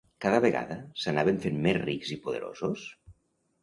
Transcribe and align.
Cada 0.25 0.37
vegada 0.45 0.77
s'anaven 1.03 1.39
fent 1.45 1.63
més 1.69 1.79
rics 1.85 2.19
i 2.19 2.21
poderosos? 2.27 2.93